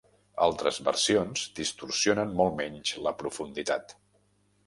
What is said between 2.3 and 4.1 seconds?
molt menys la profunditat.